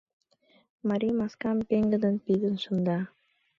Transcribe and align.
Марий 0.87 1.13
маскам 1.19 1.57
пеҥгыдын 1.69 2.15
пидын 2.25 2.55
шында. 2.63 2.99